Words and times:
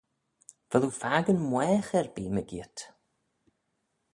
Vel 0.69 0.85
oo 0.87 0.95
fakin 1.01 1.39
mwaagh 1.49 1.91
erbee 1.99 2.33
mygeayrt? 2.35 2.77